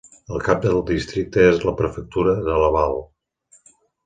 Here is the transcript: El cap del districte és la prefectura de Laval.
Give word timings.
El 0.35 0.39
cap 0.45 0.61
del 0.63 0.79
districte 0.87 1.43
és 1.49 1.61
la 1.69 1.75
prefectura 1.83 2.35
de 2.49 2.57
Laval. 2.65 2.99